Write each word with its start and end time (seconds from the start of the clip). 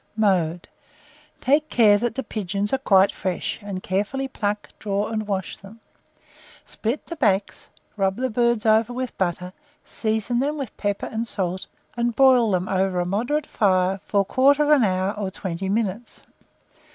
Mode. 0.15 0.67
Take 1.41 1.69
care 1.69 1.99
that 1.99 2.15
the 2.15 2.23
pigeons 2.23 2.73
are 2.73 2.79
quite 2.79 3.11
fresh, 3.11 3.59
and 3.61 3.83
carefully 3.83 4.27
pluck, 4.27 4.69
draw, 4.79 5.09
and 5.09 5.27
wash 5.27 5.57
them; 5.57 5.79
split 6.65 7.05
the 7.05 7.15
backs, 7.15 7.69
rub 7.95 8.15
the 8.15 8.31
birds 8.31 8.65
over 8.65 8.93
with 8.93 9.15
butter, 9.19 9.53
season 9.85 10.39
them 10.39 10.57
with 10.57 10.75
pepper 10.75 11.05
and 11.05 11.27
salt, 11.27 11.67
and 11.95 12.15
broil 12.15 12.49
them 12.49 12.67
over 12.67 12.99
a 12.99 13.05
moderate 13.05 13.45
fire 13.45 13.99
for 14.07 14.25
1/4 14.25 14.83
hour 14.83 15.11
or 15.15 15.29
20 15.29 15.69
minutes. 15.69 16.23